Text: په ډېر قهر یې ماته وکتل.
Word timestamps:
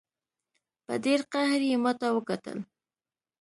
په 0.85 0.93
ډېر 1.05 1.19
قهر 1.31 1.61
یې 1.69 1.75
ماته 1.83 2.07
وکتل. 2.15 2.57